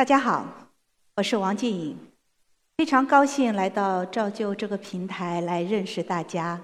[0.00, 0.46] 大家好，
[1.16, 1.94] 我是王静颖，
[2.78, 6.58] 非常高兴来到照旧这个平台来认识大家。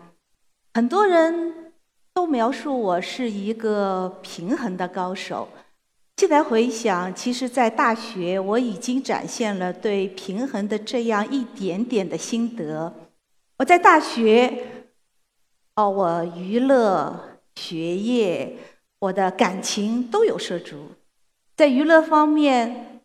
[0.72, 1.74] 很多人
[2.14, 5.50] 都描述我是一个平衡的高手。
[6.16, 12.90] 现在回想，其实，在大学我已经展现了对平衡的这样一点点的心得。
[13.58, 14.64] 我在大学，
[15.74, 18.56] 哦，我娱乐、学业、
[19.00, 20.92] 我的感情都有涉足。
[21.54, 22.95] 在娱乐方面，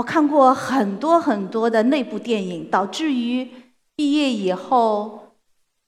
[0.00, 3.46] 我看过很多很多的内部电影，导致于
[3.94, 5.34] 毕业以后，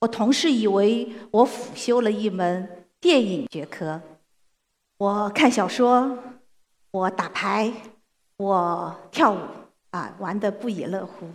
[0.01, 4.03] 我同事以为我辅修了一门电影学科。
[4.99, 6.19] 我看小说，
[6.91, 7.73] 我打牌，
[8.37, 9.39] 我跳舞，
[9.93, 11.27] 啊，玩得不亦乐乎。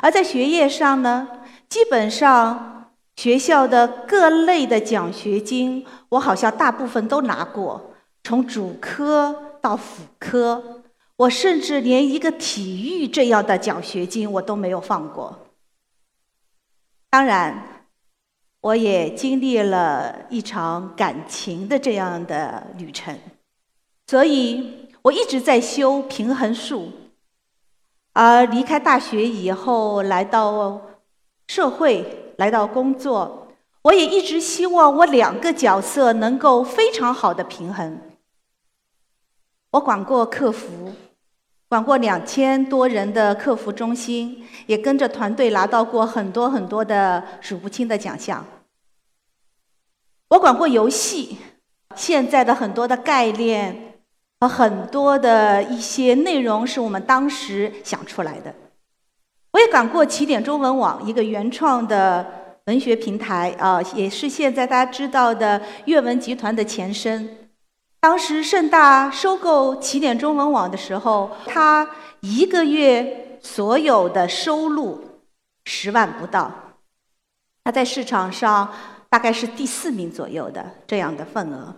[0.00, 1.28] 而在学业上呢，
[1.68, 7.90] 基本上学校的各类的奖学金，我好像大部分都拿过，
[8.24, 9.48] 从主科。
[9.62, 10.79] 到辅科，
[11.20, 15.38] 我甚至连一个体育这样的奖学金我都没有放过。
[17.10, 17.84] 当然，
[18.62, 23.18] 我也经历了一场感情的这样的旅程，
[24.06, 26.90] 所以我一直在修平衡术。
[28.14, 30.80] 而离开大学以后，来到
[31.48, 33.48] 社会，来到工作，
[33.82, 38.00] 我也一直希望我两个角色能够非常好的平衡。
[39.72, 40.92] 我管过客服，
[41.70, 48.44] 管过两千多人的客服中心，也跟着团队拿到过很多很多的数不清的奖项。
[50.30, 51.36] 我管过游戏，
[51.94, 54.00] 现在的很多的概念
[54.40, 58.52] 和很多的一些内容是我们当时想出来的。
[59.52, 67.49] 我也管过起点中文网，一个原创的文学平台啊，也是现在大家知道的阅文集团的前身。
[68.00, 71.88] 当时盛大收购起点中文网的时候，他
[72.20, 75.20] 一个月所有的收入
[75.64, 76.50] 十万不到，
[77.62, 78.72] 他在市场上
[79.10, 81.74] 大概是第四名左右的这样的份额。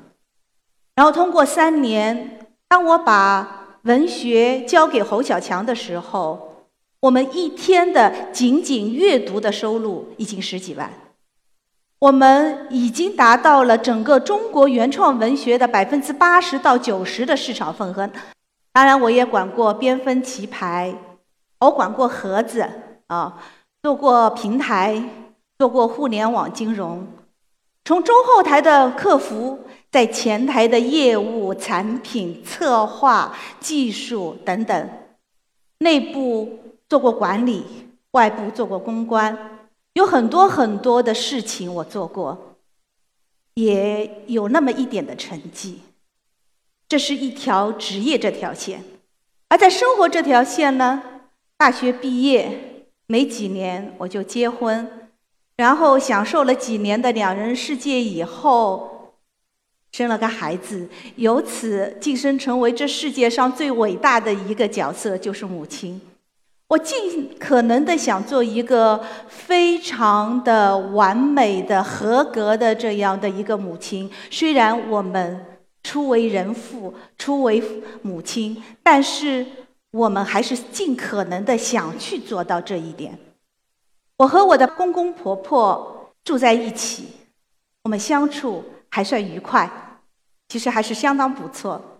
[0.94, 6.68] 然后通过三年，当我把文学交给侯小强的时候，
[7.00, 10.88] 我们一天的仅仅阅读的收入已经十几万。
[12.02, 18.10] 我们已经达到了整个中国原创文学的百分之八十到九十的市场份额。
[18.72, 20.92] 当然，我也管过边分棋牌，
[21.60, 22.68] 我管过盒子
[23.06, 23.38] 啊，
[23.84, 25.00] 做过平台，
[25.56, 27.06] 做过互联网金融，
[27.84, 29.60] 从中后台的客服，
[29.92, 34.90] 在前台的业务、产品策划、技术等等，
[35.78, 36.58] 内部
[36.88, 37.64] 做过管理，
[38.10, 39.51] 外部做过公关。
[39.94, 42.56] 有很多很多的事情我做过，
[43.54, 45.80] 也有那么一点的成绩。
[46.88, 48.84] 这是一条职业这条线，
[49.48, 51.02] 而在生活这条线呢，
[51.56, 55.10] 大学毕业没几年我就结婚，
[55.56, 59.14] 然后享受了几年的两人世界以后，
[59.92, 66.00] 生了个孩子，由此晋升成为这世界上最伟大的一个角色，就是母亲。
[66.72, 74.10] 我尽可能的想做一个非常的完美的、合格的这样的一个母亲。
[74.30, 75.44] 虽然我们
[75.82, 77.62] 初为人父、初为
[78.00, 79.44] 母亲，但是
[79.90, 83.18] 我们还是尽可能的想去做到这一点。
[84.16, 87.08] 我和我的公公婆婆住在一起，
[87.84, 89.70] 我们相处还算愉快，
[90.48, 91.91] 其实还是相当不错。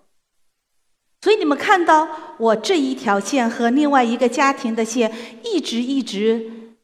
[1.22, 5.10] 所以你们看到我这一条线和另外一个家庭的线，
[5.44, 6.75] 一直一直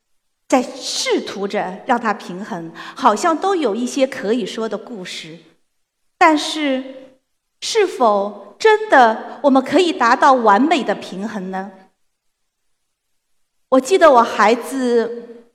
[0.47, 5.37] 在试图着让它平衡，好像都有一些可以说的故事。
[6.17, 6.83] 但是，
[7.61, 11.73] 是否真的我们可以达到完美的平衡呢？
[13.71, 15.47] 我记得我孩子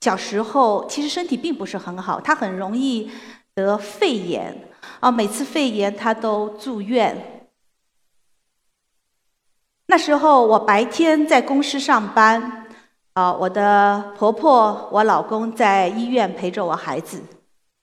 [0.00, 3.10] 小时候其实身体并不是很好，他很容易
[3.54, 4.70] 得肺炎
[5.00, 7.41] 啊，每次肺炎他都住院。
[9.92, 12.66] 那时候我白天在公司上班，
[13.12, 17.22] 啊，我的婆婆、我老公在医院陪着我孩子。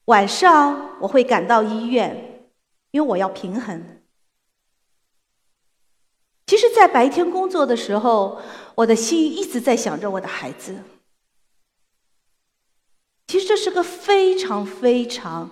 [0.06, 2.50] 晚上我会赶到医院，
[2.90, 4.02] 因为我要平衡。
[6.48, 8.42] 其实，在白天工作的时候，
[8.74, 10.80] 我的心一直在想着我的孩子。
[13.28, 15.52] 其实这是个非常非常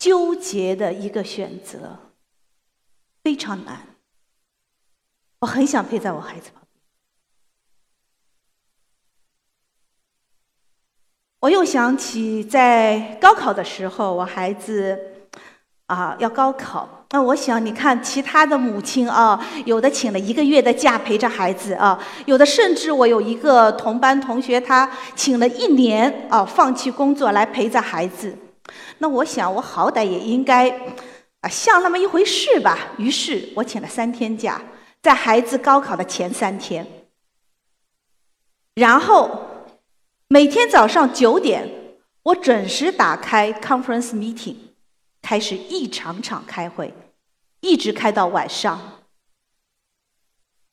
[0.00, 1.96] 纠结的一个选择，
[3.22, 3.86] 非常难。
[5.42, 6.80] 我很想陪在我孩子旁边。
[11.40, 14.96] 我又想起在高考的时候，我孩子
[15.86, 17.06] 啊，要高考。
[17.10, 28.38] 那我想，你看其他的母亲啊，有的请了一个月的假陪着孩子啊，有的甚至我有一个同班同学，他请了一年啊，放弃工作来陪着孩子。
[28.98, 30.70] 那我想，我好歹也应该
[31.40, 32.78] 啊，像那么一回事吧。
[32.96, 34.62] 于是我请了三天假，
[35.02, 36.86] 在孩子高考的前三天，
[38.76, 39.66] 然后
[40.28, 44.54] 每天早上九点，我准时打开 conference meeting，
[45.20, 46.94] 开始一场场开会。
[47.60, 49.04] 一直开到晚上，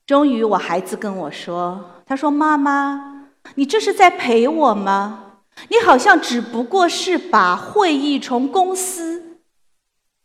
[0.07, 5.43] 终于我孩子跟我说：“他说妈妈，你这是在陪我吗？
[5.69, 9.39] 你好像只不过是把会议从公司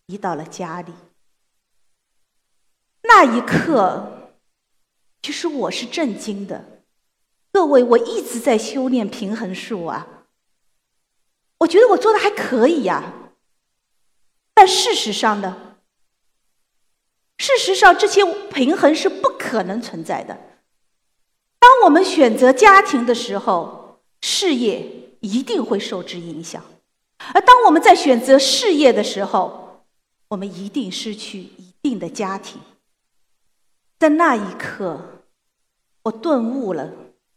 [0.06, 0.92] 移到了家里。”
[3.06, 4.32] 那一刻，
[5.22, 6.82] 其实我是震惊的。
[7.52, 10.24] 各位，我一直在修炼平衡术啊，
[11.58, 13.12] 我觉得我做的还可以呀，
[14.54, 15.76] 但事实上呢？
[17.38, 20.38] 事实上，这些平衡是不可能存在的。
[21.58, 26.62] 当我们选择家庭的时候，事业一定会受之影响；
[27.34, 29.84] 而当我们在选择事业的时候，
[30.28, 32.60] 我们一定失去一定的家庭。
[33.98, 35.00] 在那一刻，
[36.02, 36.90] 我顿悟了，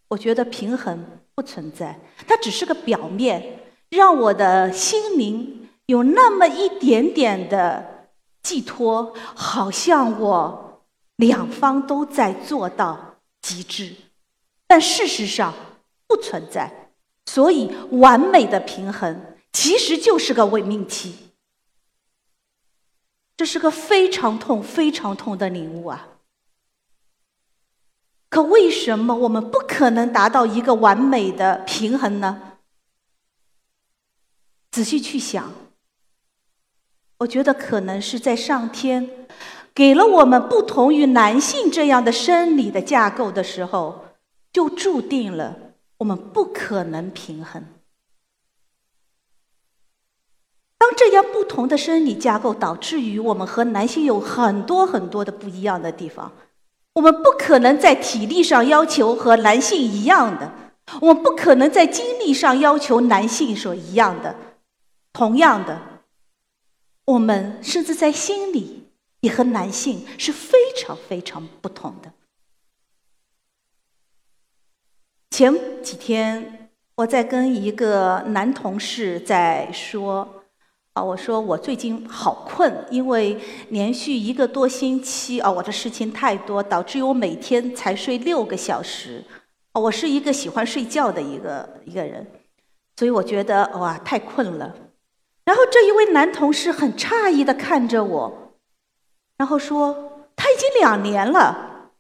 [0.10, 1.06] 我觉得平衡
[1.36, 3.60] 不存在，它只是个表面，
[3.90, 7.96] 让我的心灵有那么一点点的。
[8.44, 10.84] 寄托好像我
[11.18, 13.94] 两方都在做到极致，
[14.66, 15.54] 但事实上
[16.08, 16.94] 不存在。
[17.26, 21.34] 所以，完美的平衡其实就是个伪命题。
[23.36, 26.08] 这是个非常痛、非常痛的领悟啊！
[28.30, 32.42] 可为什么我们不可能达到一个完美的平衡呢？
[34.72, 35.52] 仔细去想。
[37.20, 39.10] 我觉得可能是在上天
[39.74, 44.06] 给了我们不同于男性这样的生理的架构的时候，
[44.54, 45.58] 就注定了
[45.98, 47.66] 我们不可能平衡。
[50.78, 56.32] 当这样不同的生理架构导致于我们和男性有很多很多的不一样的地方，
[56.98, 60.52] 我们不可能在体力上要求和男性一样的，
[61.00, 64.36] 我们不可能在精力上要求男性所一样的，
[65.14, 65.80] 同样的。
[67.06, 68.88] 我们甚至在心里
[69.20, 72.12] 也和男性是非常非常不同的。
[75.30, 75.54] 前
[75.84, 80.37] 几天我在跟一个男同事在说，
[80.98, 83.40] 啊，我说我最近好困，因为
[83.70, 89.24] 连续一个多星期啊，我的事情太多，导致我每天才睡六个小时。
[89.74, 92.26] 我是一个喜欢睡觉的一个一个人，
[92.96, 94.76] 所以我觉得哇，太困了。
[95.46, 98.54] 然后这一位男同事很诧异的看着我，
[99.38, 101.92] 然后说：“他已经两年了，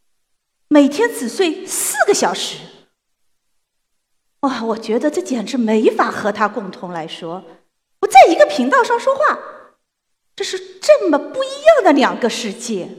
[0.69, 2.57] 每天只睡四个小时。”
[4.41, 7.43] 哇，我觉得这简直没法和他共同来说，
[7.99, 9.39] 不在一个频道上说话，
[10.35, 12.89] 这是这么不一样的两个世界。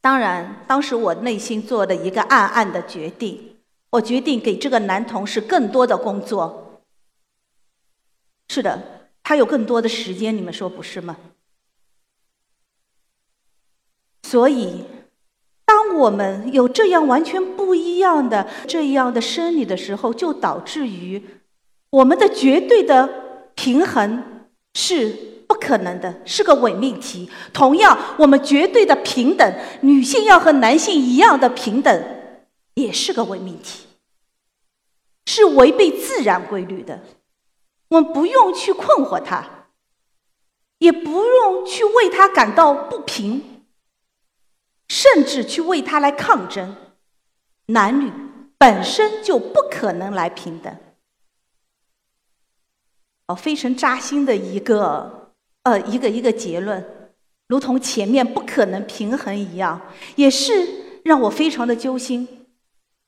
[0.00, 3.56] 当然，当时我内心做了一个暗暗的决定，
[3.90, 6.82] 我决定给这个男同事更多的工作。
[8.48, 11.16] 是的，他有更多的时间，你们说不是吗？
[14.24, 14.84] 所以，
[15.64, 21.22] 当我们有这样完全不一样的这样的生理的时候，就导致于
[21.90, 23.21] 我们的绝对的
[23.62, 24.24] 平衡
[24.74, 27.30] 是不可能的，是个伪命题。
[27.52, 32.04] 同样，我们绝对的平等，女性要和男性一样的平等，
[32.74, 33.86] 也是个伪命题，
[35.26, 37.02] 是违背自然规律的。
[37.90, 39.68] 我们不用去困惑他，
[40.78, 43.62] 也不用去为他感到不平，
[44.88, 46.74] 甚至去为他来抗争。
[47.66, 48.10] 男女
[48.58, 50.76] 本身就不可能来平等。
[53.34, 55.32] 非常扎心的一个
[55.64, 56.84] 呃一个一个结论，
[57.48, 59.80] 如同前面不可能平衡一样，
[60.16, 62.46] 也是让我非常的揪心。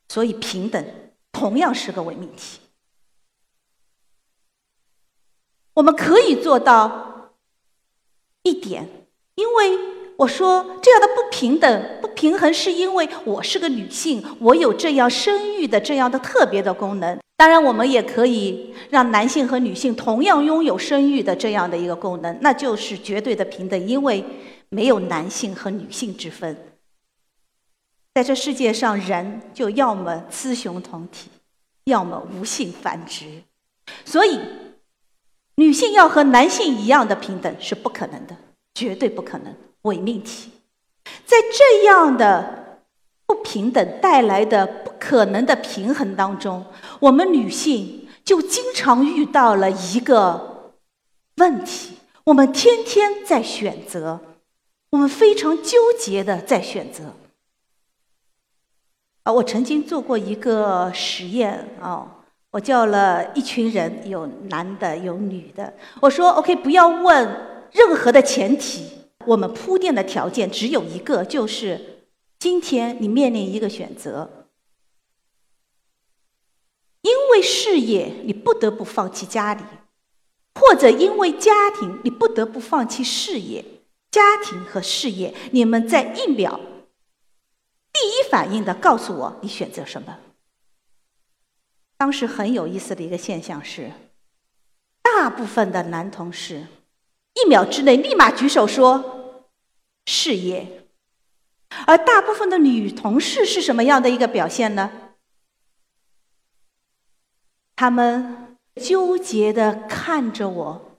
[0.08, 0.84] 所以平等
[1.32, 2.60] 同样是个伪命题。
[5.74, 7.32] 我们可以做到
[8.42, 8.88] 一点，
[9.34, 9.78] 因为
[10.18, 17.18] 我说这样的不平等、不平衡，是因为我是个女性，我有这样生育的这样的特别的功能。
[17.44, 24.24] 当然，我们也可以让男性和女性同样拥有生育的这样的一个功能，那就是绝对的平等，因为
[24.70, 26.56] 没有男性和女性之分。
[28.14, 31.28] 在这世界上，人就要么雌雄同体，
[31.84, 33.42] 要么无性繁殖，
[34.06, 34.40] 所以。
[35.56, 38.34] 女性要和男性一样的平等是不可能的，
[38.74, 40.50] 绝对不可能，伪命题。
[41.26, 42.80] 在这样的
[43.26, 46.64] 不平等带来的不可能的平衡当中，
[47.04, 50.72] 我们女性就经常遇到了一个
[51.36, 54.20] 问题：我们天天在选择，
[54.90, 57.12] 我们非常纠结的在选择。
[59.24, 65.74] 啊，我曾经做过一个实验啊，我叫了一群人，有男的，有女的。
[66.00, 67.28] 我说：“OK，不要问
[67.72, 68.86] 任何的前提，
[69.26, 72.06] 我们铺垫的条件只有一个，就是
[72.38, 74.43] 今天你面临一个选择，
[77.04, 79.62] 因为事业你不得不放弃家里，
[80.54, 83.64] 或者因为家庭你不得不放弃事业。
[84.10, 86.60] 家庭和事业，你们在一秒。”
[87.92, 90.18] 第一反应的告诉我，你选择什么？
[91.96, 93.90] 当时很有意思的一个现象是，
[95.02, 96.66] 大部分的男同事
[97.34, 99.42] 一秒之内立马举手说
[100.06, 100.86] 事业，
[101.86, 105.03] 而大部分的女同事是什么样的一个表现呢？
[107.76, 110.98] 他们纠结的看着我，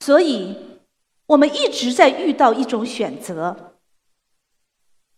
[0.00, 0.80] 所以
[1.26, 3.78] 我们一直在遇到一种选择。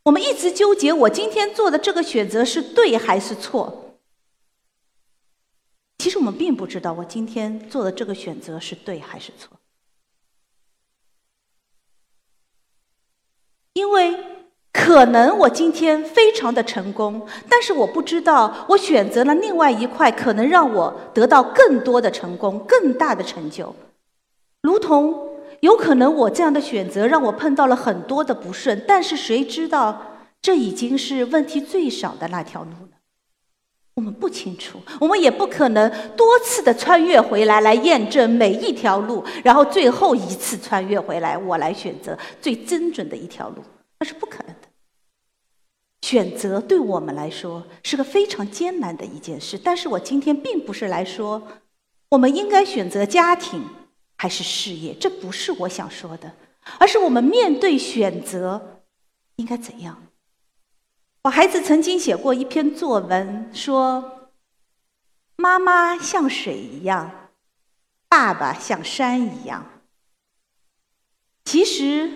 [0.04, 3.99] 我们一直纠结，我今天做的这个选择是对还是错？
[5.99, 9.58] 其实我们并不知道，我今天做的这个选择是对还是错。
[13.73, 14.46] 因为
[14.97, 23.75] 可能我今天非常的成功，但是我不知道，我选择了另外一块，可能让我得到更多的成功、更大的成就，
[24.62, 25.37] 如同。
[25.61, 30.00] 有可能我这样的选择让我碰到了很多的不顺，但是谁知道
[30.41, 32.97] 这已经是问题最少的那条路呢？
[33.97, 43.57] 我们不清楚，我们也不可能多次的穿越回来来验证每一条路，然后最后一次穿越回来，我来选择最精准的一条路，
[44.00, 44.65] 那是不可能的。
[46.03, 51.43] 选择对我们来说是个非常艰难的一件事，但是我今天并不是来说
[52.11, 53.65] 我们应该选择家庭。
[54.19, 56.33] 还是事业，这不是我想说的，
[56.79, 58.83] 而是我们面对选择
[59.37, 60.05] 应该怎样。
[61.25, 64.31] 我孩子曾经写过一篇作文，说
[65.37, 67.29] ：“妈妈像水一样，
[68.09, 69.83] 爸爸像山一样。”
[71.45, 72.11] 其实，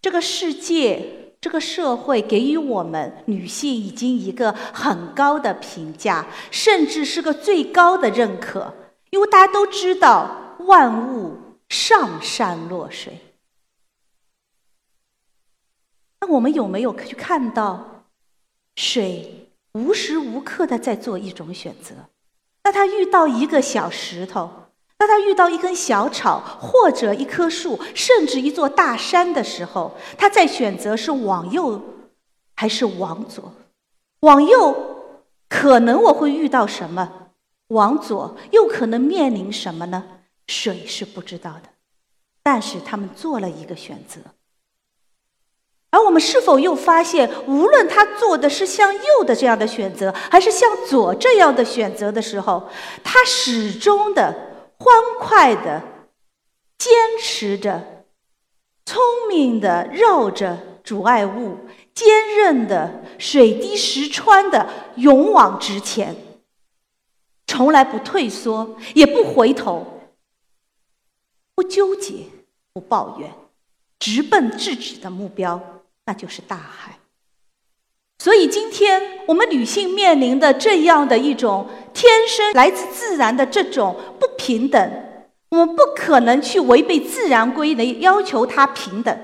[0.00, 8.72] 这个世界、这个社会给予我们女性已经一个很高的评价，甚至是个最高的认可，
[9.10, 10.38] 因为大家都知道。
[10.66, 11.36] 万物
[11.68, 13.18] 上善若水，
[16.20, 18.04] 那我们有没有去看到
[18.76, 21.96] 水无时无刻的在做一种选择？
[22.62, 24.61] 那它遇到一个小石头，
[25.02, 31.82] 当他遇到一根小草，或者一棵树，甚至一座大山的时候，他在选择是往右
[32.54, 33.52] 还是往左？
[34.20, 34.76] 往右
[35.48, 37.30] 可能我会遇到什么？
[37.68, 40.04] 往左又可能面临什么呢？
[40.46, 41.70] 水是不知道的，
[42.44, 44.20] 但是他们做了一个选择。
[45.90, 52.68] 而我们是否又发现，无论他做的是向右的这样的选择，还是向左这样的选择的时候，
[53.02, 54.51] 他始终的
[54.82, 55.80] 欢快的
[56.76, 58.04] 坚持着，
[58.84, 61.60] 聪明的绕着阻碍物，
[61.94, 66.16] 坚韧的水滴石穿的勇往直前，
[67.46, 69.86] 从来不退缩，也不回头。
[71.54, 72.24] 不纠结，
[72.72, 73.32] 不抱怨，
[74.00, 75.60] 直奔自己的目标，
[76.06, 76.98] 那就是大海。
[78.22, 84.92] 所以，今天我们女性面临的这样的一种天生来自自然的这种不平等，
[85.50, 89.18] 我们不可能去违背自然规律要求它平等，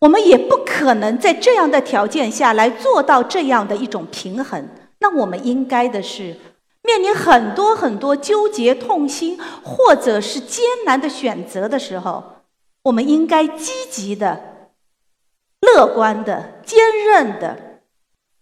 [0.00, 4.68] 我们也不可能在这样的条件下来做到这样的一种平衡。
[4.98, 6.36] 那我们应该的是。
[6.82, 12.22] 面临很多很多纠结、痛心，或者是艰难的选择的时候，
[12.82, 14.68] 我们应该积极的、
[15.62, 17.67] 乐观的、坚韧的、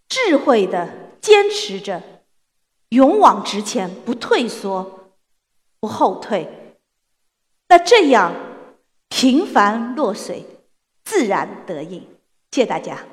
[0.09, 0.89] 智慧的
[1.21, 2.03] 坚持着，
[2.91, 5.11] 勇往直前，不退缩，
[5.81, 6.77] 不后退。
[7.69, 8.33] 那这样，
[9.09, 10.45] 平凡落水，
[11.05, 12.01] 自然得应。
[12.53, 13.05] 谢谢大家。